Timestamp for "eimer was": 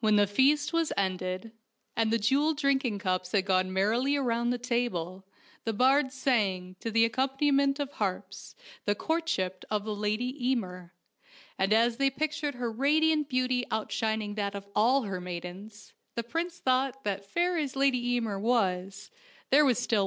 18.20-19.10